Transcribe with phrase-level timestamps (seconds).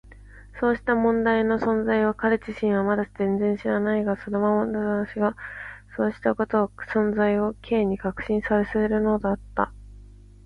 [0.59, 5.35] そうした問題の存在を彼自身はまだ全然知らないが、そのまなざしが
[5.95, 9.71] そうしたことの存在を Ｋ に確信させるのだった。